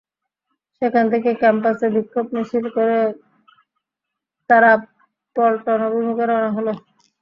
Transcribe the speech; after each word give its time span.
সেখান 0.81 1.05
থেকে 1.13 1.29
ক্যাম্পাসে 1.41 1.87
বিক্ষোভ 1.95 2.25
মিছিল 2.35 2.65
করে 2.75 2.97
তাঁরা 4.49 4.71
পল্টন 5.35 5.79
অভিমুখে 5.87 6.25
রওনা 6.25 6.49
হন। 6.55 6.67